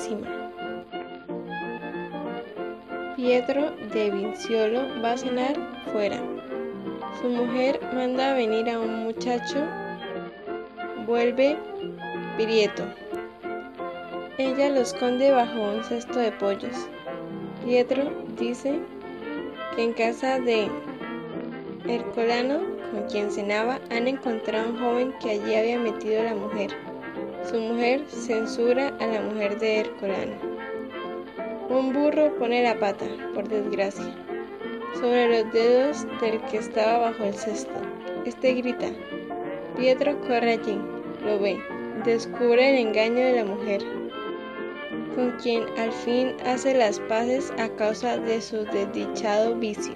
[0.00, 0.28] Décima.
[3.16, 5.54] Pietro de Vinciolo va a cenar
[5.92, 6.18] fuera.
[7.20, 9.58] Su mujer manda a venir a un muchacho.
[11.06, 11.58] Vuelve
[12.38, 12.84] Prieto.
[14.38, 16.88] Ella lo esconde bajo un cesto de pollos.
[17.62, 18.80] Pietro dice
[19.76, 20.70] que en casa de
[21.86, 26.34] Hercolano, con quien cenaba, han encontrado a un joven que allí había metido a la
[26.34, 26.89] mujer.
[27.48, 30.36] Su mujer censura a la mujer de Herculano.
[31.68, 34.14] Un burro pone la pata, por desgracia,
[34.94, 37.72] sobre los dedos del que estaba bajo el cesto.
[38.24, 38.88] Este grita.
[39.76, 40.78] Pietro corre allí,
[41.24, 41.58] lo ve,
[42.04, 43.82] descubre el engaño de la mujer,
[45.16, 49.94] con quien al fin hace las paces a causa de su desdichado vicio.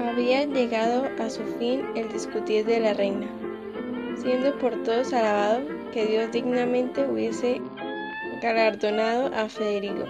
[0.00, 3.26] Había llegado a su fin el discutir de la reina,
[4.16, 7.60] siendo por todos alabado que Dios dignamente hubiese
[8.42, 10.04] galardonado a Federico.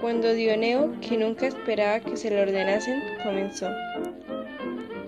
[0.00, 3.68] Cuando Dioneo, que nunca esperaba que se lo ordenasen, comenzó.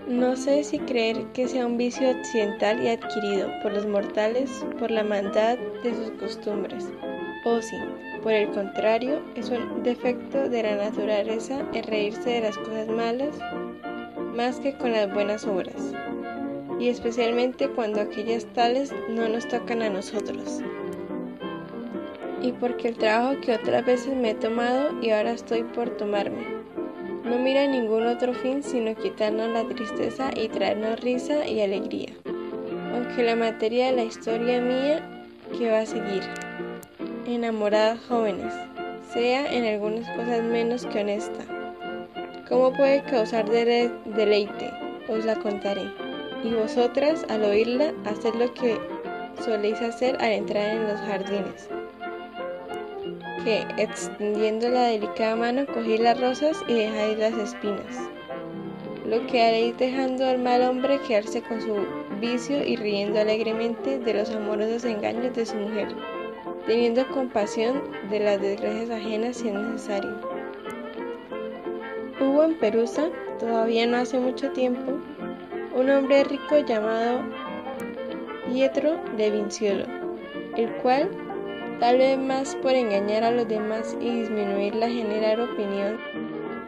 [0.09, 4.91] No sé si creer que sea un vicio occidental y adquirido por los mortales por
[4.91, 6.89] la maldad de sus costumbres,
[7.45, 7.77] o si,
[8.23, 13.39] por el contrario, es un defecto de la naturaleza el reírse de las cosas malas
[14.35, 15.93] más que con las buenas obras
[16.79, 20.61] y especialmente cuando aquellas tales no nos tocan a nosotros.
[22.41, 26.47] Y porque el trabajo que otras veces me he tomado y ahora estoy por tomarme,
[27.25, 32.13] no mira ningún otro fin sino quitarnos la tristeza y traernos risa y alegría.
[32.95, 36.23] Aunque la materia de la historia mía que va a seguir,
[37.27, 38.55] enamoradas jóvenes,
[39.13, 41.45] sea en algunas cosas menos que honesta.
[42.49, 44.71] ¿Cómo puede causar deleite?
[45.09, 46.08] Os la contaré
[46.43, 48.79] y vosotras al oírla haced lo que
[49.45, 51.69] soléis hacer al entrar en los jardines,
[53.45, 58.11] que extendiendo la delicada mano cogéis las rosas y dejáis las espinas.
[59.07, 61.75] Lo que haréis dejando al mal hombre quedarse con su
[62.21, 65.89] vicio y riendo alegremente de los amorosos engaños de su mujer,
[66.67, 70.21] teniendo compasión de las desgracias ajenas si es necesario.
[72.21, 74.99] Hubo en Perusa, todavía no hace mucho tiempo,
[75.79, 77.21] un hombre rico llamado
[78.53, 79.85] Pietro de Vinciolo,
[80.57, 81.09] el cual,
[81.79, 85.99] tal vez más por engañar a los demás y disminuir la general opinión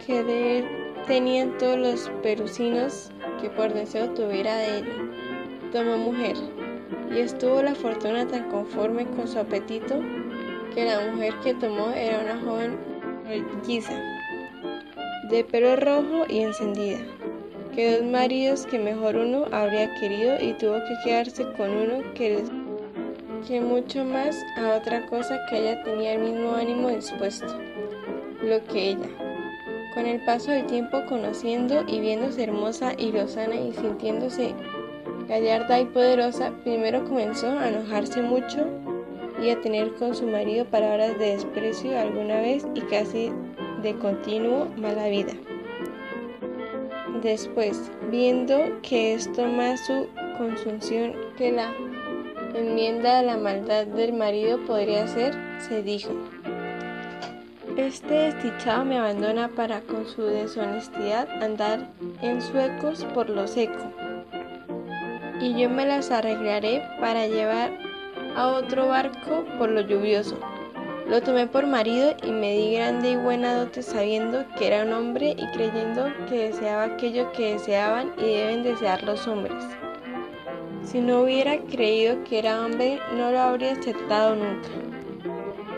[0.06, 0.64] que de él
[1.08, 3.10] tenían todos los perusinos
[3.40, 4.84] que por deseo tuviera de él,
[5.72, 6.36] tomó mujer,
[7.12, 10.00] y estuvo la fortuna tan conforme con su apetito
[10.72, 12.78] que la mujer que tomó era una joven
[13.24, 14.00] melliza,
[15.30, 17.00] de pelo rojo y encendida
[17.74, 22.42] que dos maridos que mejor uno habría querido y tuvo que quedarse con uno que,
[23.46, 27.46] que mucho más a otra cosa que ella tenía el mismo ánimo dispuesto,
[28.42, 29.08] lo que ella.
[29.94, 34.54] Con el paso del tiempo conociendo y viéndose hermosa y lozana y sintiéndose
[35.28, 38.66] gallarda y poderosa, primero comenzó a enojarse mucho
[39.42, 43.32] y a tener con su marido palabras de desprecio alguna vez y casi
[43.82, 45.32] de continuo mala vida.
[47.22, 50.06] Después, viendo que esto más su
[50.38, 51.70] consunción que la
[52.54, 56.12] enmienda a la maldad del marido podría ser, se dijo,
[57.76, 61.90] este desdichado me abandona para con su deshonestidad andar
[62.22, 63.78] en suecos por lo seco,
[65.40, 67.70] y yo me las arreglaré para llevar
[68.34, 70.38] a otro barco por lo lluvioso.
[71.10, 74.92] Lo tomé por marido y me di grande y buena dote sabiendo que era un
[74.92, 79.64] hombre y creyendo que deseaba aquello que deseaban y deben desear los hombres.
[80.84, 84.68] Si no hubiera creído que era hombre, no lo habría aceptado nunca.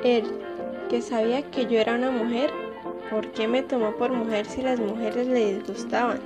[0.05, 0.25] Él,
[0.91, 2.51] que sabía que yo era una mujer,
[3.09, 6.21] ¿por qué me tomó por mujer si las mujeres le disgustaban?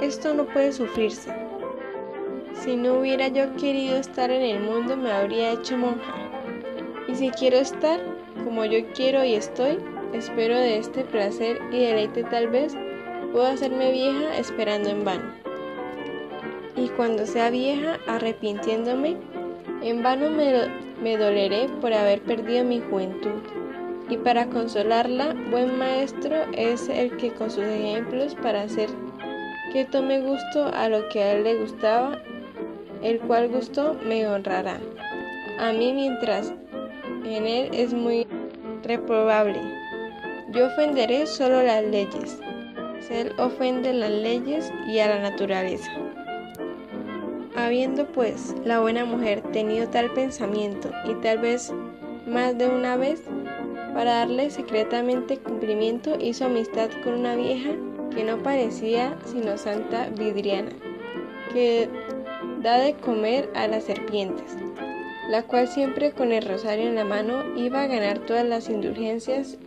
[0.00, 1.30] Esto no puede sufrirse.
[2.54, 6.29] Si no hubiera yo querido estar en el mundo, me habría hecho monja.
[7.10, 8.00] Y si quiero estar
[8.44, 9.78] como yo quiero y estoy,
[10.12, 12.76] espero de este placer y deleite tal vez,
[13.32, 15.32] puedo hacerme vieja esperando en vano.
[16.76, 19.16] Y cuando sea vieja, arrepintiéndome,
[19.82, 20.68] en vano me,
[21.02, 23.42] me doleré por haber perdido mi juventud.
[24.08, 28.88] Y para consolarla, buen maestro es el que con sus ejemplos para hacer
[29.72, 32.20] que tome gusto a lo que a él le gustaba,
[33.02, 34.78] el cual gusto me honrará.
[35.58, 36.54] A mí mientras
[37.24, 38.26] en él es muy
[38.82, 39.60] reprobable.
[40.52, 42.38] Yo ofenderé solo las leyes.
[43.10, 45.90] Él ofende las leyes y a la naturaleza.
[47.56, 51.72] Habiendo pues la buena mujer tenido tal pensamiento y tal vez
[52.26, 53.22] más de una vez,
[53.94, 57.70] para darle secretamente cumplimiento hizo amistad con una vieja
[58.14, 60.70] que no parecía sino Santa Vidriana,
[61.52, 61.88] que
[62.62, 64.56] da de comer a las serpientes,
[65.30, 69.58] la cual siempre con el rosario en la mano iba a ganar todas las indulgencias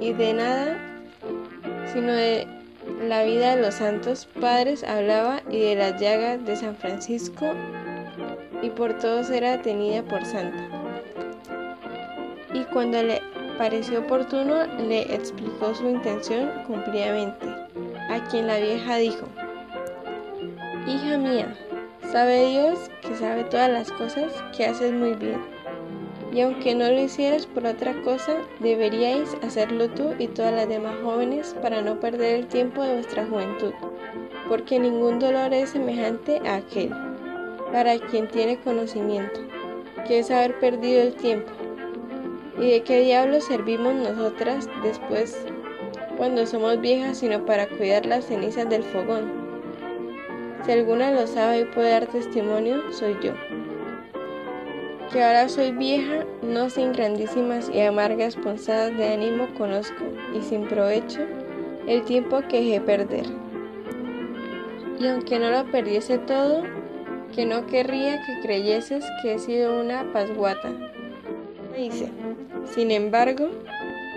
[0.00, 0.76] y de nada
[1.92, 2.48] sino de
[3.06, 7.46] la vida de los santos padres hablaba y de las llagas de San Francisco
[8.60, 10.68] y por todos era tenida por santa.
[12.52, 13.20] Y cuando le
[13.56, 17.46] pareció oportuno le explicó su intención cumplidamente,
[18.10, 19.26] a quien la vieja dijo,
[20.86, 21.56] Hija mía,
[22.10, 25.54] sabe Dios sabe todas las cosas que haces muy bien
[26.34, 30.96] y aunque no lo hicieras por otra cosa, deberíais hacerlo tú y todas las demás
[31.04, 33.72] jóvenes para no perder el tiempo de vuestra juventud,
[34.48, 36.90] porque ningún dolor es semejante a aquel,
[37.70, 39.40] para quien tiene conocimiento,
[40.08, 41.52] que es haber perdido el tiempo.
[42.58, 45.46] ¿Y de qué diablo servimos nosotras después
[46.16, 49.43] cuando somos viejas sino para cuidar las cenizas del fogón?
[50.64, 53.32] Si alguna lo sabe y puede dar testimonio, soy yo
[55.14, 60.02] que ahora soy vieja, no sin grandísimas y amargas punzadas de ánimo conozco,
[60.36, 61.20] y sin provecho,
[61.86, 63.26] el tiempo que dejé perder.
[64.98, 66.64] Y aunque no lo perdiese todo,
[67.32, 70.72] que no querría que creyeses que he sido una pasguata.
[71.76, 72.08] Dice,
[72.74, 73.50] sin embargo,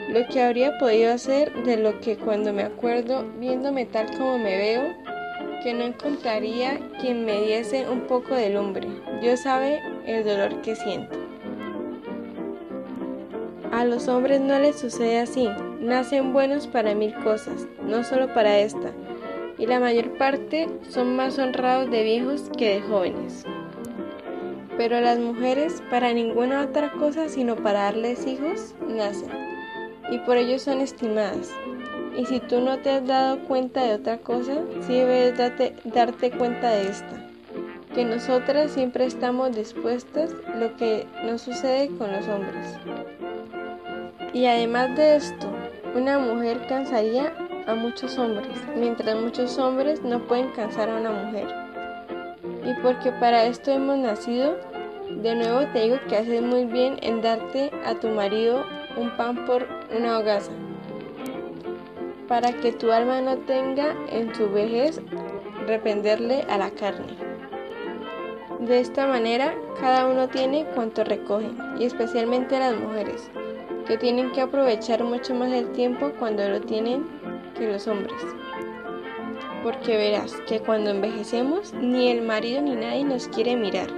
[0.10, 4.58] lo que habría podido hacer de lo que cuando me acuerdo, viéndome tal como me
[4.58, 4.96] veo,
[5.63, 8.88] que no encontraría quien me diese un poco de lumbre.
[9.21, 11.18] Dios sabe el dolor que siento.
[13.71, 15.50] A los hombres no les sucede así,
[15.80, 18.92] nacen buenos para mil cosas, no solo para esta,
[19.57, 23.45] y la mayor parte son más honrados de viejos que de jóvenes.
[24.77, 29.30] Pero las mujeres para ninguna otra cosa sino para darles hijos nacen,
[30.12, 31.51] y por ello son estimadas.
[32.18, 36.72] Y si tú no te has dado cuenta de otra cosa, sí debes darte, cuenta
[36.72, 37.28] de esta
[37.94, 42.78] que nosotras siempre estamos dispuestas lo que no sucede con los hombres.
[44.34, 45.48] Y además de esto,
[45.96, 47.34] una mujer cansaría
[47.66, 51.48] a muchos hombres, mientras muchos hombres no pueden cansar a una mujer.
[52.66, 54.58] Y porque para esto hemos nacido,
[55.10, 58.63] de nuevo te digo que haces muy bien en darte a tu marido
[58.96, 59.68] un pan por
[59.98, 60.52] una hogaza,
[62.27, 65.01] para que tu alma no tenga en su vejez
[65.65, 67.15] rependerle a la carne.
[68.59, 73.29] De esta manera, cada uno tiene cuanto recoge, y especialmente las mujeres,
[73.85, 77.06] que tienen que aprovechar mucho más el tiempo cuando lo tienen
[77.57, 78.18] que los hombres.
[79.63, 83.89] Porque verás que cuando envejecemos, ni el marido ni nadie nos quiere mirar,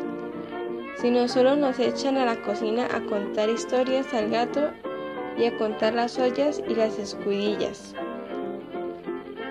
[0.97, 4.71] sino solo nos echan a la cocina a contar historias al gato
[5.37, 7.95] y a contar las ollas y las escudillas.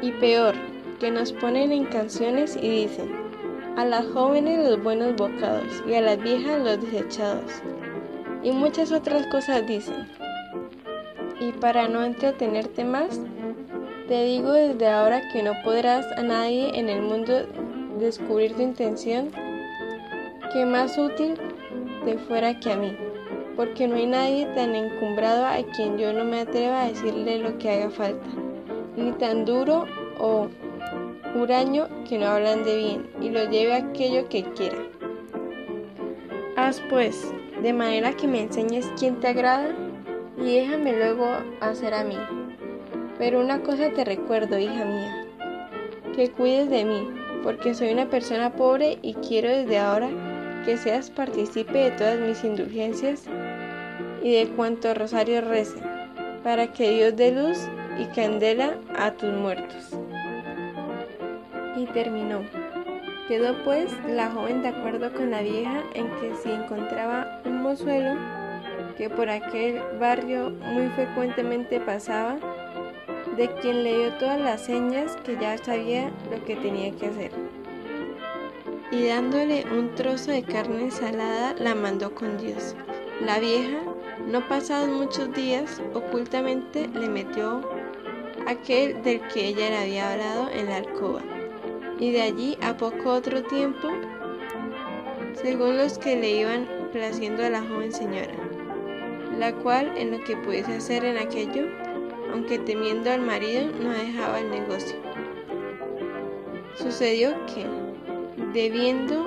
[0.01, 0.55] Y peor,
[1.01, 3.11] que nos ponen en canciones y dicen,
[3.77, 7.63] a las jóvenes los buenos bocados y a las viejas los desechados.
[8.43, 10.09] Y muchas otras cosas dicen.
[11.41, 13.21] Y para no entretenerte más,
[14.09, 17.47] te digo desde ahora que no podrás a nadie en el mundo
[18.01, 19.31] descubrir tu intención
[20.53, 21.35] que más útil
[22.05, 22.97] te fuera que a mí,
[23.55, 27.59] porque no hay nadie tan encumbrado a quien yo no me atreva a decirle lo
[27.59, 28.27] que haga falta,
[28.99, 29.87] ni tan duro
[30.19, 30.49] o
[31.35, 34.79] huraño que no hablan de bien, y lo lleve aquello que quiera.
[36.57, 39.71] Haz pues, de manera que me enseñes quién te agrada,
[40.37, 41.27] y déjame luego
[41.61, 42.17] hacer a mí.
[43.19, 45.27] Pero una cosa te recuerdo, hija mía,
[46.15, 47.09] que cuides de mí,
[47.43, 50.09] porque soy una persona pobre y quiero desde ahora
[50.65, 53.25] que seas partícipe de todas mis indulgencias
[54.23, 55.79] y de cuanto rosario rece,
[56.43, 57.59] para que Dios dé luz
[57.99, 59.99] y candela a tus muertos
[61.77, 62.43] y terminó.
[63.29, 68.19] Quedó pues la joven de acuerdo con la vieja en que si encontraba un mozuelo
[68.97, 72.37] que por aquel barrio muy frecuentemente pasaba,
[73.37, 77.31] de quien le dio todas las señas que ya sabía lo que tenía que hacer.
[78.91, 82.75] Y dándole un trozo de carne salada la mandó con Dios.
[83.25, 83.79] La vieja,
[84.27, 87.61] no pasados muchos días, ocultamente le metió
[88.49, 91.21] aquel del que ella le había hablado en la alcoba
[92.01, 93.89] y de allí a poco otro tiempo,
[95.35, 98.35] según los que le iban placiendo a la joven señora,
[99.39, 101.67] la cual en lo que pudiese hacer en aquello,
[102.33, 104.97] aunque temiendo al marido, no dejaba el negocio.
[106.75, 107.67] Sucedió que,
[108.55, 109.27] debiendo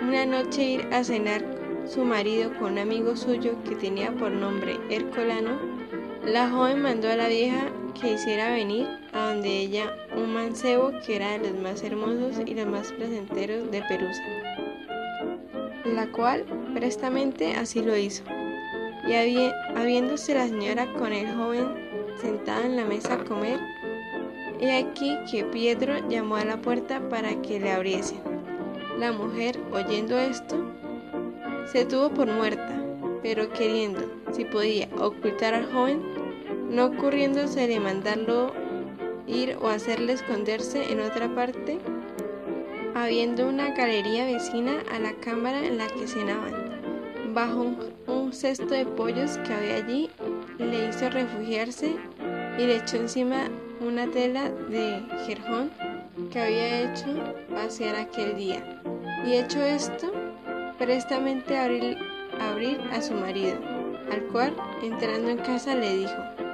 [0.00, 1.44] una noche ir a cenar
[1.84, 5.58] su marido con un amigo suyo que tenía por nombre Hercolano,
[6.26, 11.16] la joven mandó a la vieja que hiciera venir a donde ella un mancebo que
[11.16, 14.22] era de los más hermosos y los más placenteros de Perusa,
[15.84, 18.24] la cual prestamente así lo hizo.
[19.06, 19.14] Y
[19.76, 23.60] habiéndose la señora con el joven sentada en la mesa a comer,
[24.58, 28.18] he aquí que Pietro llamó a la puerta para que le abriesen.
[28.98, 30.56] La mujer, oyendo esto,
[31.70, 32.82] se tuvo por muerta,
[33.22, 36.15] pero queriendo, si podía, ocultar al joven,
[36.68, 38.52] no ocurriéndose de mandarlo
[39.26, 41.78] ir o hacerle esconderse en otra parte,
[42.94, 46.54] habiendo una galería vecina a la cámara en la que cenaban.
[47.34, 47.74] Bajo
[48.06, 50.10] un, cesto de pollos que había allí,
[50.58, 51.96] le hizo refugiarse
[52.58, 53.48] y le echó encima
[53.80, 55.70] una tela de jerjón
[56.32, 57.06] que había hecho
[57.54, 58.82] pasear aquel día.
[59.26, 60.12] Y hecho esto,
[60.78, 61.98] prestamente abrir,
[62.40, 63.58] abrir a su marido,
[64.10, 66.45] al cual, entrando en casa, le dijo,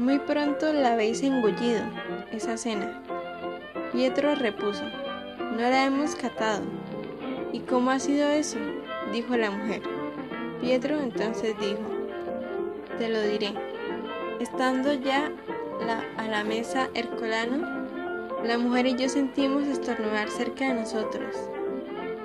[0.00, 1.82] Muy pronto la habéis engullido,
[2.32, 3.02] esa cena.
[3.92, 4.82] Pietro repuso,
[5.52, 6.62] No la hemos catado.
[7.52, 8.56] ¿Y cómo ha sido eso?
[9.12, 9.82] dijo la mujer.
[10.58, 11.82] Pietro entonces dijo,
[12.96, 13.52] Te lo diré.
[14.40, 15.30] Estando ya
[16.16, 17.86] a la mesa Hercolano,
[18.42, 21.36] la mujer y yo sentimos estornudar cerca de nosotros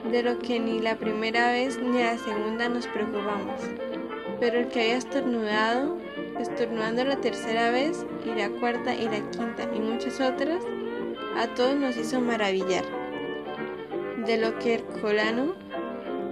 [0.10, 3.60] de lo que ni la primera vez ni la segunda nos preocupamos.
[4.40, 5.98] Pero el que había estornudado,
[6.40, 10.64] estornudando la tercera vez y la cuarta y la quinta y muchas otras,
[11.38, 12.84] a todos nos hizo maravillar.
[14.26, 15.56] De lo que Hercolano,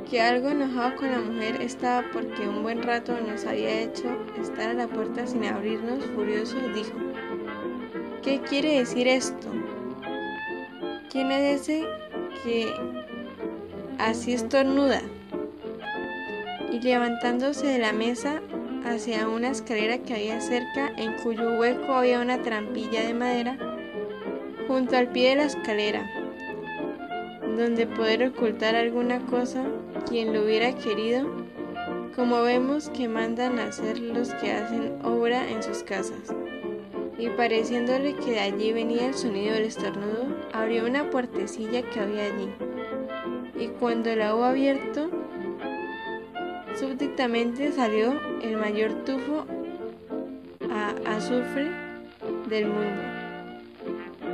[0.10, 4.06] que algo enojado con la mujer estaba porque un buen rato nos había hecho
[4.42, 6.98] estar a la puerta sin abrirnos, furioso, dijo,
[8.22, 9.48] ¿qué quiere decir esto?
[11.10, 11.86] ¿Quién es ese
[12.44, 12.74] que
[13.98, 15.02] así estornuda.
[16.72, 18.42] Y levantándose de la mesa
[18.86, 23.58] hacia una escalera que había cerca, en cuyo hueco había una trampilla de madera,
[24.68, 26.10] junto al pie de la escalera,
[27.58, 29.66] donde poder ocultar alguna cosa,
[30.10, 31.28] quien lo hubiera querido,
[32.16, 36.34] como vemos que mandan hacer los que hacen obra en sus casas.
[37.18, 42.26] Y pareciéndole que de allí venía el sonido del estornudo, abrió una puertecilla que había
[42.26, 42.50] allí
[43.64, 45.10] y cuando la hubo abierto,
[47.76, 49.46] salió el mayor tufo
[50.72, 51.70] a azufre
[52.48, 53.02] del mundo.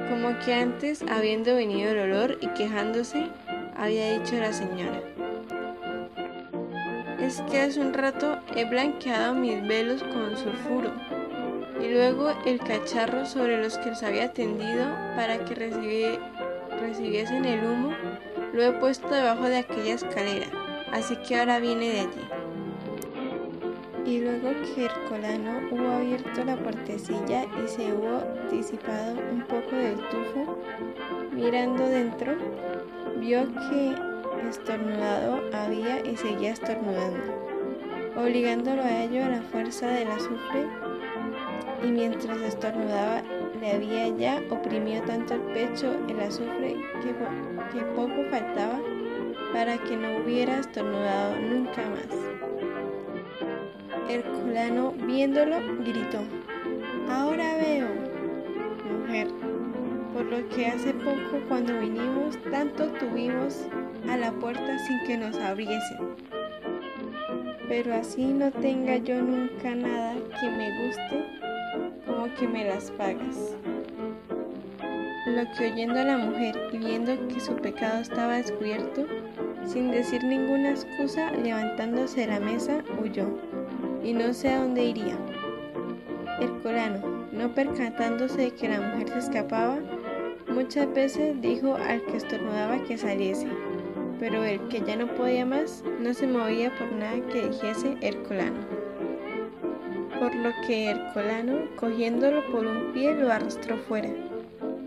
[0.10, 3.28] Como que antes, habiendo venido el olor y quejándose,
[3.76, 5.02] había dicho la señora.
[7.20, 10.92] Es que hace un rato he blanqueado mis velos con sulfuro
[11.82, 17.94] y luego el cacharro sobre los que los había tendido para que recibiesen el humo
[18.54, 20.48] lo he puesto debajo de aquella escalera,
[20.92, 22.29] así que ahora viene de allí.
[24.06, 29.96] Y luego que Hercolano hubo abierto la puertecilla y se hubo disipado un poco del
[30.10, 30.58] tufo,
[31.34, 32.36] mirando dentro,
[33.20, 33.96] vio que
[34.50, 37.20] estornudado había y seguía estornudando,
[38.18, 40.66] obligándolo a ello a la fuerza del azufre,
[41.84, 43.22] y mientras estornudaba
[43.60, 46.76] le había ya oprimido tanto el pecho el azufre
[47.72, 48.80] que poco faltaba
[49.54, 52.39] para que no hubiera estornudado nunca más.
[54.10, 56.18] Herculano, viéndolo, gritó,
[57.08, 57.88] Ahora veo,
[58.92, 59.28] mujer,
[60.14, 63.68] por lo que hace poco cuando vinimos tanto tuvimos
[64.10, 66.16] a la puerta sin que nos abriesen.
[67.68, 71.26] Pero así no tenga yo nunca nada que me guste
[72.08, 73.56] como que me las pagas.
[75.28, 79.06] Lo que oyendo a la mujer y viendo que su pecado estaba descubierto,
[79.66, 83.28] sin decir ninguna excusa, levantándose de la mesa, huyó,
[84.04, 85.18] y no sé a dónde iría.
[86.40, 89.80] El corano, no percatándose de que la mujer se escapaba,
[90.54, 93.48] muchas veces dijo al que estornudaba que saliese,
[94.20, 98.80] pero el que ya no podía más no se movía por nada que dijese Herculano
[100.20, 104.10] por lo que Hercolano, cogiéndolo por un pie, lo arrastró fuera,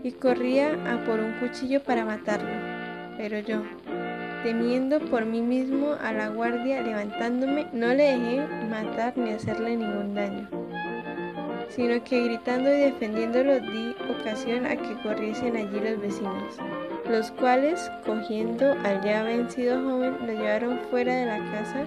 [0.03, 2.51] y corría a por un cuchillo para matarlo.
[3.17, 3.63] Pero yo,
[4.43, 10.13] temiendo por mí mismo a la guardia, levantándome, no le dejé matar ni hacerle ningún
[10.13, 10.47] daño,
[11.69, 16.57] sino que gritando y defendiéndolo di ocasión a que corriesen allí los vecinos,
[17.09, 21.85] los cuales, cogiendo al ya vencido joven, lo llevaron fuera de la casa,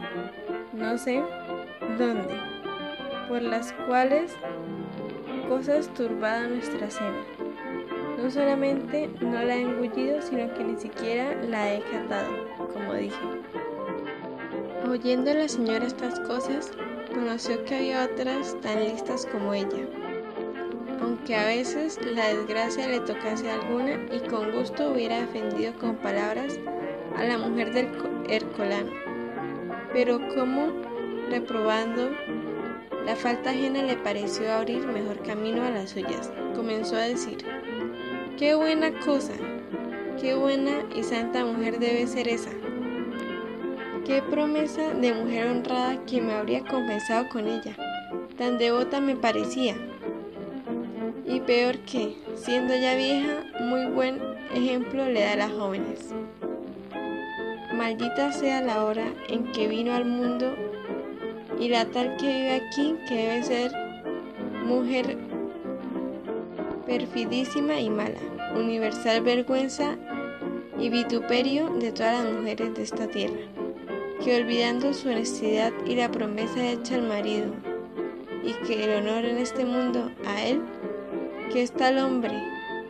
[0.73, 1.23] no sé
[1.99, 2.57] dónde
[3.29, 4.33] por las cuales
[5.49, 7.25] cosas turbadas nuestra cena.
[8.23, 13.17] No solamente no la he engullido, sino que ni siquiera la he catado, como dije.
[14.89, 16.71] Oyendo la señora estas cosas,
[17.13, 19.87] conoció que había otras tan listas como ella.
[21.01, 26.59] Aunque a veces la desgracia le tocase alguna y con gusto hubiera defendido con palabras
[27.17, 27.89] a la mujer del
[28.29, 28.93] Hercolano.
[29.93, 30.69] Pero como
[31.29, 32.11] reprobando
[33.05, 37.39] la falta ajena le pareció abrir mejor camino a las suyas, comenzó a decir,
[38.37, 39.35] qué buena cosa,
[40.21, 42.51] qué buena y santa mujer debe ser esa.
[44.07, 47.77] Qué promesa de mujer honrada que me habría confesado con ella.
[48.39, 49.75] Tan devota me parecía.
[51.27, 54.21] Y peor que, siendo ya vieja, muy buen
[54.55, 56.15] ejemplo le da a las jóvenes.
[57.75, 60.55] Maldita sea la hora en que vino al mundo
[61.59, 63.73] y la tal que vive aquí, que debe ser
[64.65, 65.19] mujer
[66.87, 68.21] perfidísima y mala,
[68.57, 69.97] universal vergüenza
[70.79, 73.47] y vituperio de todas las mujeres de esta tierra
[74.23, 77.47] que olvidando su honestidad y la promesa hecha al marido,
[78.43, 80.63] y que el honor en este mundo a él,
[81.53, 82.33] que es tal hombre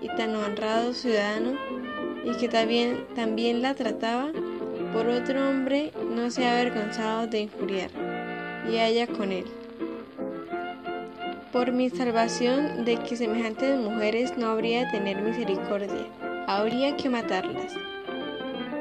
[0.01, 1.59] y tan honrado ciudadano,
[2.25, 4.31] y que también, también la trataba,
[4.93, 7.91] por otro hombre no se ha avergonzado de injuriar,
[8.71, 9.45] y haya con él.
[11.57, 16.07] Por mi salvación de que semejantes mujeres no habría de tener misericordia,
[16.47, 17.75] habría que matarlas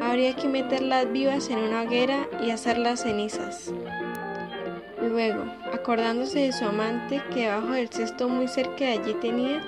[0.01, 3.73] habría que meterlas vivas en una hoguera y hacerlas cenizas.
[5.01, 9.61] Luego, acordándose de su amante que debajo del cesto muy cerca de allí tenía,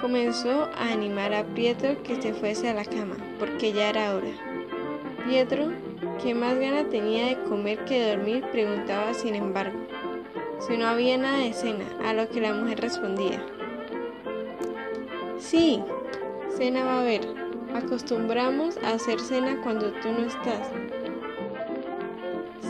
[0.00, 4.32] comenzó a animar a Pietro que se fuese a la cama, porque ya era hora.
[5.28, 5.70] Pietro,
[6.20, 9.78] que más gana tenía de comer que de dormir, preguntaba sin embargo
[10.66, 13.44] si no había nada de cena, a lo que la mujer respondía.
[15.38, 15.82] Sí,
[16.56, 17.42] cena va a haber,
[17.74, 20.68] Acostumbramos a hacer cena cuando tú no estás.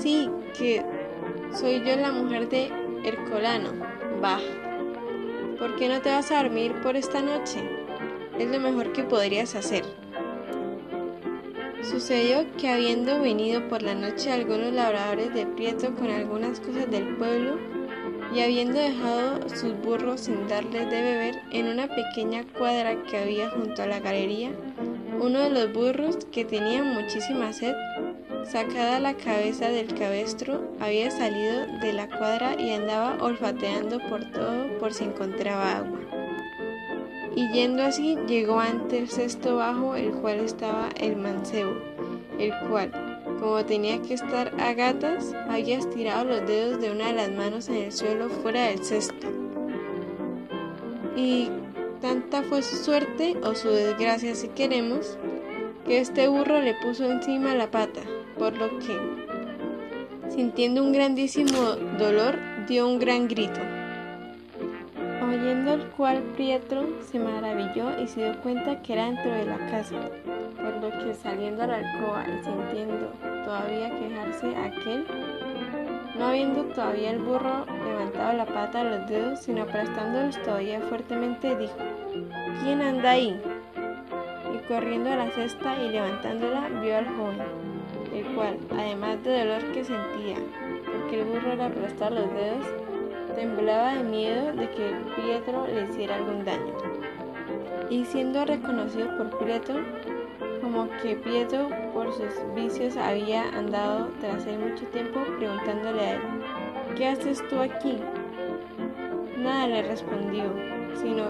[0.01, 0.81] Sí, que
[1.53, 2.71] soy yo la mujer de
[3.05, 3.73] Hercolano.
[4.21, 4.39] Bah.
[5.59, 7.69] ¿Por qué no te vas a dormir por esta noche?
[8.39, 9.85] Es lo mejor que podrías hacer.
[11.83, 17.17] Sucedió que habiendo venido por la noche algunos labradores de Prieto con algunas cosas del
[17.17, 17.59] pueblo,
[18.35, 23.51] y habiendo dejado sus burros sin darles de beber en una pequeña cuadra que había
[23.51, 24.53] junto a la galería,
[25.21, 27.75] uno de los burros, que tenía muchísima sed,
[28.45, 34.79] sacada la cabeza del cabestro, había salido de la cuadra y andaba olfateando por todo
[34.79, 36.01] por si encontraba agua.
[37.37, 41.73] Y yendo así, llegó ante el cesto bajo el cual estaba el mancebo,
[42.39, 43.12] el cual,
[43.43, 47.69] como tenía que estar a gatas, había estirado los dedos de una de las manos
[47.69, 49.27] en el suelo fuera del cesto.
[51.17, 51.51] Y
[52.01, 55.19] Tanta fue su suerte, o su desgracia si queremos,
[55.85, 58.03] que este burro le puso encima la pata,
[58.39, 58.97] por lo que,
[60.31, 63.61] sintiendo un grandísimo dolor, dio un gran grito.
[65.21, 69.59] Oyendo el cual Pietro se maravilló y se dio cuenta que era dentro de la
[69.69, 69.97] casa,
[70.83, 73.13] lo que saliendo a la alcoba y sintiendo
[73.45, 75.07] todavía quejarse aquel,
[76.19, 81.57] no habiendo todavía el burro levantado la pata a los dedos, sino aplastándolos todavía fuertemente,
[81.57, 81.77] dijo,
[82.63, 83.41] ¿Quién anda ahí?
[84.53, 87.39] Y corriendo a la cesta y levantándola, vio al joven,
[88.13, 90.37] el cual, además de dolor que sentía,
[90.85, 92.67] porque el burro le aplastaba los dedos,
[93.37, 96.75] temblaba de miedo de que Pietro le hiciera algún daño.
[97.89, 99.81] Y siendo reconocido por Pietro,
[100.63, 106.21] como que Pietro por sus vicios había andado tras él mucho tiempo preguntándole a él,
[106.97, 107.99] ¿qué haces tú aquí?
[109.37, 110.45] Nada le respondió,
[110.95, 111.25] sino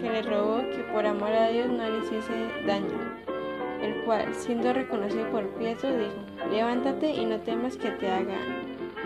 [0.00, 2.32] que le rogó que por amor a Dios no le hiciese
[2.66, 3.22] daño,
[3.80, 8.36] el cual, siendo reconocido por Pietro, dijo, levántate y no temas que te haga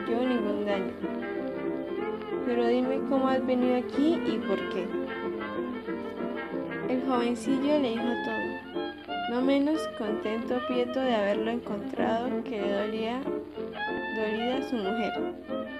[0.09, 0.93] yo ningún daño.
[2.47, 4.87] Pero dime cómo has venido aquí y por qué.
[6.89, 8.36] El jovencillo le dijo todo,
[9.37, 15.13] no menos contento Pietro de haberlo encontrado que dolía dolida su mujer.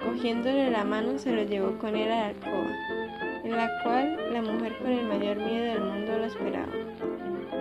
[0.05, 2.69] Cogiéndole la mano se lo llevó con él a la alcoba
[3.43, 6.71] en la cual la mujer con el mayor miedo del mundo lo esperaba.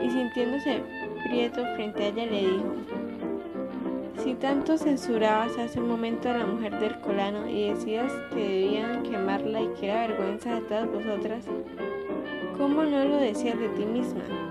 [0.05, 0.83] Y sintiéndose
[1.25, 2.75] prieto frente a ella le dijo,
[4.23, 9.03] si tanto censurabas hace un momento a la mujer del colano y decías que debían
[9.03, 11.47] quemarla y que era vergüenza de todas vosotras,
[12.59, 14.46] ¿cómo no lo decías de ti misma?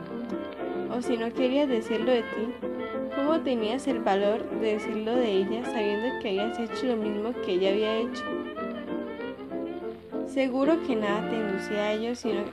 [0.95, 2.67] O si no querías decirlo de ti,
[3.17, 7.51] ¿cómo tenías el valor de decirlo de ella sabiendo que habías hecho lo mismo que
[7.51, 8.23] ella había hecho?
[10.25, 12.45] Seguro que nada te inducía a ello, sino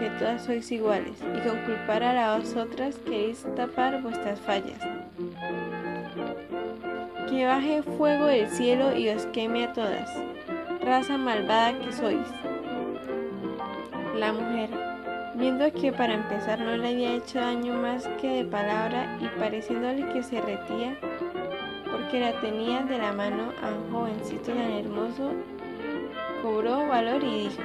[0.00, 4.80] que todas sois iguales, y con culpar a las otras queréis tapar vuestras fallas.
[7.28, 10.10] Que baje fuego del cielo y os queme a todas,
[10.82, 12.26] raza malvada que sois.
[14.16, 14.81] La mujer,
[15.42, 20.06] viendo que para empezar no le había hecho daño más que de palabra y pareciéndole
[20.12, 20.96] que se retía,
[21.90, 25.32] porque la tenía de la mano a un jovencito tan hermoso,
[26.42, 27.62] cobró valor y dijo,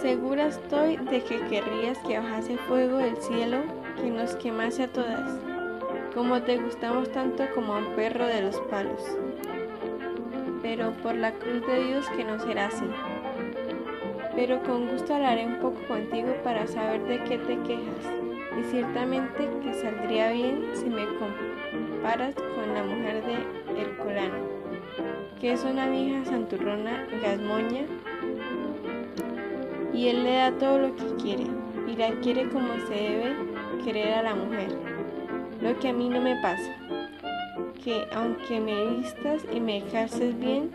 [0.00, 3.58] Segura estoy de que querrías que bajase fuego del cielo,
[3.96, 5.40] que nos quemase a todas,
[6.14, 9.02] como te gustamos tanto como a un perro de los palos.
[10.62, 12.84] Pero por la cruz de Dios que no será así.
[14.36, 18.04] Pero con gusto hablaré un poco contigo para saber de qué te quejas,
[18.58, 24.36] y ciertamente que saldría bien si me comparas con la mujer de Herculano,
[25.40, 27.86] que es una vieja santurrona gasmoña
[29.92, 31.46] y él le da todo lo que quiere
[31.88, 33.34] y la quiere como se debe
[33.82, 34.68] querer a la mujer.
[35.62, 36.76] Lo que a mí no me pasa,
[37.82, 40.70] que aunque me vistas y me calces bien,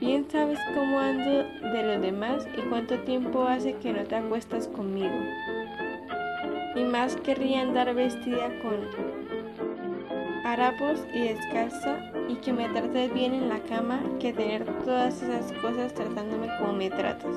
[0.00, 4.66] bien sabes cómo ando de los demás y cuánto tiempo hace que no te acuestas
[4.68, 5.14] conmigo.
[6.74, 8.78] Y más querría andar vestida con
[10.44, 15.52] harapos y descalza y que me trates bien en la cama que tener todas esas
[15.60, 17.36] cosas tratándome como me tratas.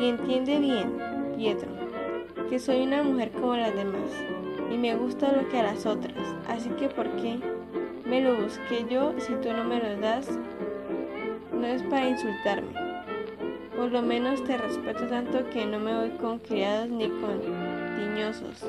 [0.00, 0.92] Y entiende bien,
[1.36, 1.68] Pietro,
[2.48, 4.10] que soy una mujer como las demás
[4.72, 6.16] y me gusta lo que a las otras,
[6.48, 7.38] así que ¿por qué
[8.06, 10.38] me lo busqué yo si tú no me lo das?
[11.58, 12.68] No es para insultarme.
[13.76, 17.40] Por lo menos te respeto tanto que no me voy con criados ni con
[17.96, 18.64] tiñosos.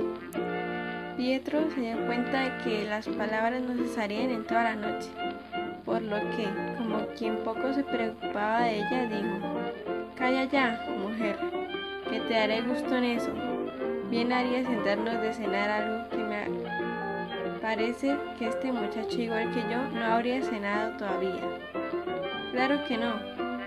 [1.15, 5.09] Pietro se dio cuenta de que las palabras no cesarían en toda la noche,
[5.85, 6.47] por lo que,
[6.77, 9.37] como quien poco se preocupaba de ella, dijo,
[10.15, 11.37] Calla ya, mujer,
[12.09, 13.31] que te haré gusto en eso.
[14.09, 19.77] Bien haría sentarnos de cenar algo que me parece que este muchacho igual que yo
[19.93, 21.68] no habría cenado todavía.
[22.59, 23.13] Claro que no,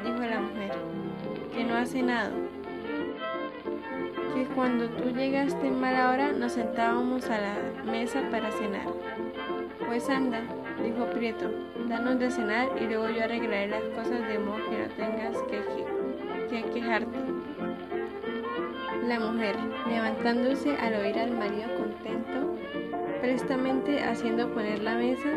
[0.05, 0.70] dijo la mujer,
[1.55, 2.35] que no ha cenado.
[4.35, 8.87] Que cuando tú llegaste en mala hora nos sentábamos a la mesa para cenar.
[9.87, 10.42] Pues anda,
[10.85, 11.50] dijo Prieto,
[11.88, 15.62] danos de cenar y luego yo arreglaré las cosas de modo que no tengas que
[16.50, 17.18] que quejarte.
[19.07, 19.57] La mujer,
[19.88, 22.59] levantándose al oír al marido contento,
[23.22, 25.31] prestamente haciendo poner la mesa,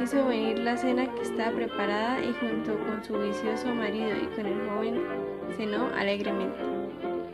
[0.00, 4.46] hizo venir la cena que estaba preparada y junto con su vicioso marido y con
[4.46, 5.02] el joven
[5.56, 6.58] cenó alegremente.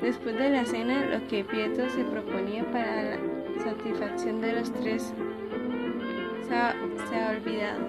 [0.00, 3.18] Después de la cena, lo que Pietro se proponía para la
[3.62, 5.12] satisfacción de los tres
[6.48, 6.74] se ha,
[7.08, 7.80] se ha olvidado.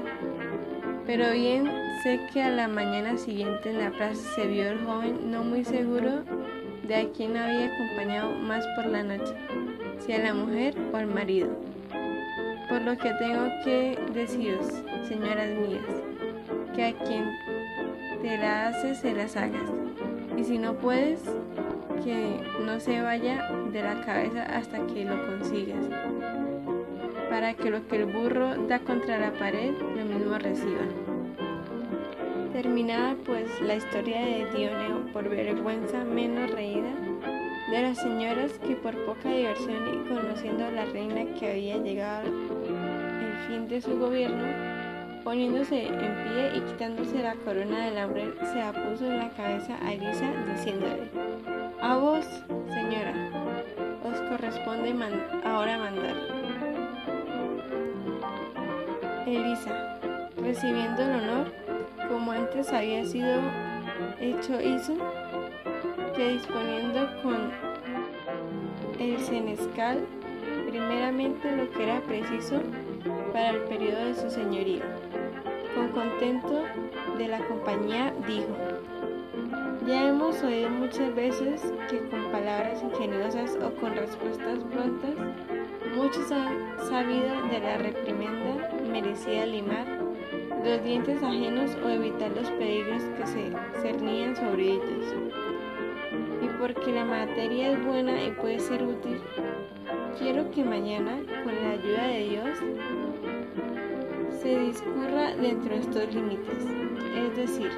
[1.06, 1.70] Pero bien
[2.04, 5.64] sé que a la mañana siguiente en la plaza se vio el joven no muy
[5.64, 6.24] seguro
[6.88, 9.34] de a quién había acompañado más por la noche,
[10.00, 11.75] si a la mujer o al marido.
[12.76, 14.68] Por lo que tengo que deciros,
[15.08, 15.86] señoras mías,
[16.76, 17.24] que a quien
[18.22, 19.72] te la haces se las hagas,
[20.36, 21.22] y si no puedes,
[22.04, 25.86] que no se vaya de la cabeza hasta que lo consigas
[27.30, 30.84] para que lo que el burro da contra la pared lo mismo reciba.
[32.52, 36.92] Terminada pues la historia de Dioneo por vergüenza menos reída
[37.72, 42.45] de las señoras que por poca diversión y conociendo a la reina que había llegado
[43.48, 44.44] fin de su gobierno,
[45.24, 49.78] poniéndose en pie y quitándose la corona de laurel, se la puso en la cabeza
[49.84, 51.10] a Elisa diciéndole,
[51.82, 52.26] a vos,
[52.70, 53.14] señora,
[54.04, 54.96] os corresponde
[55.44, 56.16] ahora mandar.
[59.26, 60.00] Elisa,
[60.38, 61.52] recibiendo el honor,
[62.10, 63.42] como antes había sido
[64.20, 64.96] hecho, hizo
[66.16, 67.52] que disponiendo con
[69.00, 70.00] el senescal
[70.70, 72.62] primeramente lo que era preciso
[73.32, 74.84] para el periodo de su señorío.
[75.76, 76.64] Con contento
[77.18, 78.56] de la compañía dijo,
[79.86, 85.16] ya hemos oído muchas veces que con palabras ingeniosas o con respuestas prontas,
[85.96, 89.86] muchos han sabido de la reprimenda merecía limar
[90.64, 95.14] los dientes ajenos o evitar los peligros que se cernían sobre ellos.
[96.42, 99.22] Y porque la materia es buena y puede ser útil,
[100.18, 102.60] quiero que mañana, con la ayuda de Dios,
[104.46, 106.64] se discurra dentro de estos límites,
[107.18, 107.72] es decir,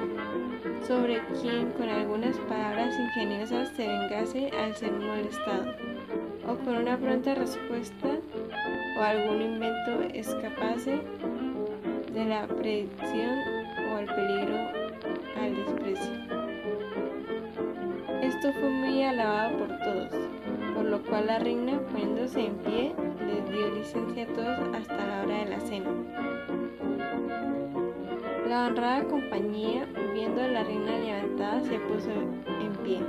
[0.86, 5.72] sobre quien con algunas palabras ingeniosas se vengase al ser molestado,
[6.46, 8.08] o con una pronta respuesta
[8.98, 11.00] o algún invento escapase
[12.12, 13.38] de la predicción
[13.90, 14.58] o al peligro
[15.40, 16.12] al desprecio.
[18.20, 20.12] Esto fue muy alabado por todos,
[20.74, 22.92] por lo cual la reina, poniéndose en pie,
[23.26, 26.37] les dio licencia a todos hasta la hora de la cena.
[28.48, 33.00] La honrada compañía, viendo a la reina levantada, se puso en pie,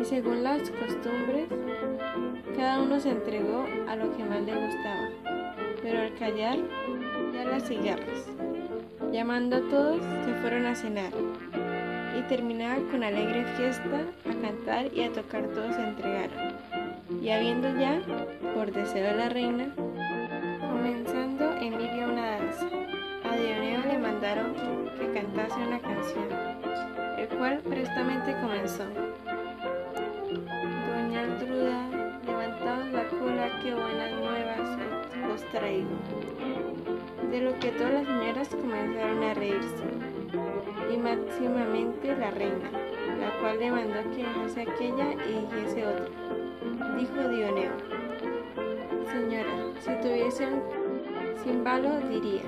[0.00, 1.48] y según las costumbres,
[2.56, 5.08] cada uno se entregó a lo que más le gustaba,
[5.82, 6.58] pero al callar,
[7.32, 8.28] ya las cigarras.
[9.12, 11.12] Llamando a todos, se fueron a cenar,
[12.18, 16.56] y terminaba con alegre fiesta, a cantar y a tocar todos se entregaron.
[17.22, 18.02] Y habiendo ya,
[18.54, 19.74] por deseo de la reina,
[27.18, 28.84] el cual prestamente comenzó.
[30.88, 31.88] Doña Altruda,
[32.26, 34.78] levantaos la cola, que buenas nuevas
[35.34, 35.88] os traigo.
[37.30, 39.84] De lo que todas las señoras comenzaron a reírse,
[40.92, 42.70] y máximamente la reina,
[43.20, 46.08] la cual demandó que dejase aquella y dijese otra.
[46.96, 47.72] Dijo Dioneo,
[49.12, 50.62] Señora, si tuviese un
[51.42, 52.42] cimbalo diría,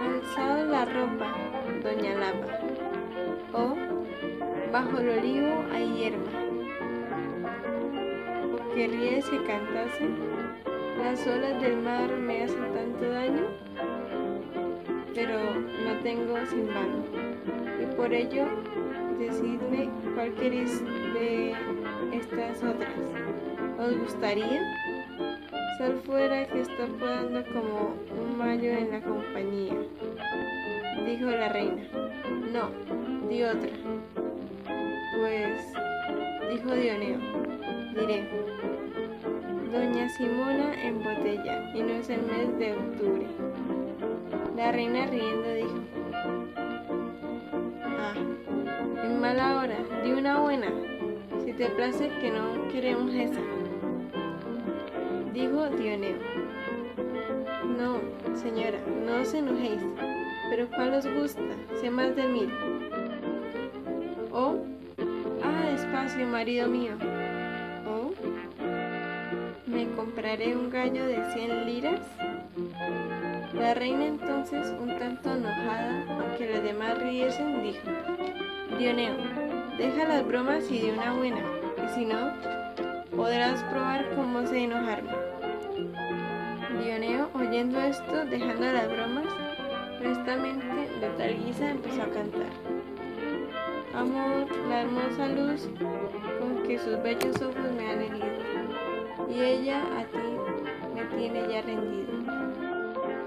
[0.00, 1.34] alzado la ropa,
[1.82, 2.58] doña Lapa,
[3.52, 3.74] o
[4.72, 6.30] bajo el olivo hay hierba,
[8.54, 10.08] o querrías que cantase,
[11.02, 13.46] las olas del mar me hacen tanto daño,
[15.14, 17.04] pero no tengo cimbalo,
[17.82, 18.46] y por ello
[19.18, 20.82] decidme cuál queréis
[21.14, 21.54] de
[22.12, 22.94] estas otras.
[23.78, 24.62] ¿Os gustaría?
[25.78, 29.74] Sal fuera que está podando como un mayo en la compañía,
[31.06, 31.82] dijo la reina.
[32.52, 32.68] No,
[33.30, 33.70] di otra.
[35.16, 35.72] Pues,
[36.50, 37.18] dijo Dioneo,
[37.94, 38.28] diré.
[39.72, 43.26] Doña Simona en botella, y no es el mes de octubre.
[44.56, 45.78] La reina riendo dijo,
[47.84, 48.14] Ah,
[49.04, 50.72] en mala hora, di una buena,
[51.44, 53.40] si te place que no queremos esa.
[55.32, 56.18] Dijo Dioneo.
[57.78, 58.00] No,
[58.36, 59.82] señora, no os enojéis,
[60.50, 61.42] pero ¿cuál os gusta?
[61.80, 62.79] Sé más de mil.
[66.26, 66.92] Marido mío.
[67.86, 68.12] Oh,
[69.66, 72.00] me compraré un gallo de cien liras.
[73.54, 77.90] La reina entonces, un tanto enojada, aunque los demás riesen, dijo,
[78.78, 79.16] Dioneo,
[79.76, 81.42] deja las bromas y de una buena,
[81.84, 82.32] y si no,
[83.16, 85.10] podrás probar cómo sé enojarme.
[86.82, 89.26] Dioneo, oyendo esto, dejando las bromas,
[89.98, 90.66] prestamente
[91.00, 92.79] de tal guisa empezó a cantar.
[93.92, 95.68] Amor, la hermosa luz
[96.38, 98.26] con que sus bellos ojos me han herido,
[99.28, 100.18] y ella a ti
[100.94, 102.12] me tiene ya rendido.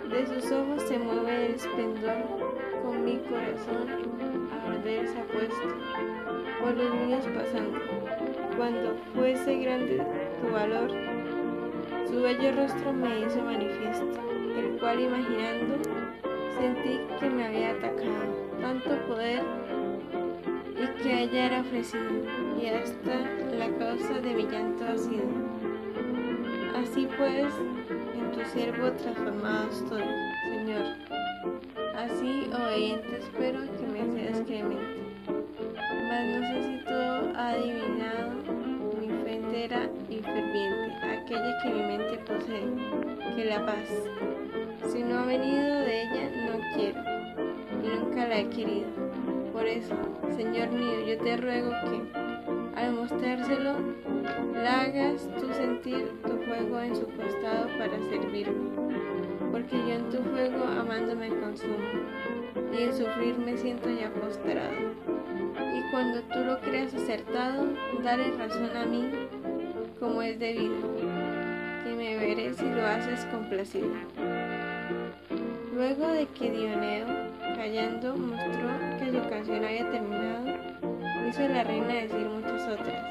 [0.10, 2.16] De sus ojos se mueve el esplendor,
[2.82, 3.90] con mi corazón
[4.52, 5.68] a arder se ha puesto,
[6.62, 7.80] por los míos pasando.
[8.56, 10.02] Cuando fuese grande
[10.42, 10.90] tu valor,
[12.08, 14.08] su bello rostro me hizo manifiesto,
[14.58, 15.76] el cual imaginando,
[16.58, 19.44] sentí que me había atacado tanto poder
[20.84, 22.10] y que a ella era ofrecido,
[22.62, 23.16] y hasta
[23.58, 25.28] la causa de mi llanto ha sido.
[26.76, 27.54] Así pues,
[28.14, 30.04] en tu siervo transformado estoy,
[30.50, 30.84] Señor.
[31.96, 35.04] Así, obediente, espero que me seas clemente.
[36.08, 38.32] Mas no sé si todo ha adivinado
[39.00, 43.90] mi fe entera y ferviente, aquella que mi mente posee, que la paz.
[44.92, 47.02] Si no ha venido de ella, no quiero,
[47.84, 49.23] y nunca la he querido.
[49.64, 49.96] Por eso,
[50.36, 52.02] Señor mío, yo te ruego que,
[52.76, 53.78] al mostrárselo,
[54.68, 58.72] hagas tú sentir tu fuego en su costado para servirme,
[59.54, 61.78] porque yo en tu fuego amándome consumo,
[62.74, 64.74] y en sufrir me siento ya postrado.
[65.74, 67.66] Y cuando tú lo creas acertado,
[68.04, 69.12] dale razón a mí
[69.98, 70.76] como es debido,
[71.86, 73.88] que me veré si lo haces complacido.
[75.74, 77.23] Luego de que Dioneo,
[77.64, 78.68] callando, mostró
[79.00, 80.48] que su canción había terminado,
[81.30, 83.06] hizo la reina decir muchas otras,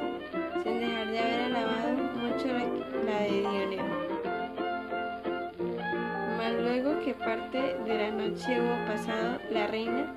[0.62, 2.66] sin dejar de haber alabado mucho la,
[3.06, 3.86] la de Dioneo.
[6.36, 10.14] Mas luego que parte de la noche hubo pasado, la reina,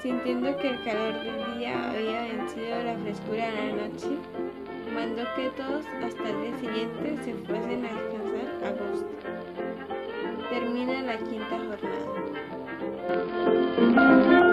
[0.00, 4.16] sintiendo que el calor del día había vencido la frescura de la noche,
[4.94, 9.10] mandó que todos hasta el día siguiente se fuesen a descansar a gusto.
[10.48, 12.14] Termina la quinta jornada.
[13.76, 14.43] Música